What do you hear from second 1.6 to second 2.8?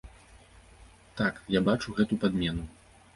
бачу гэту падмену.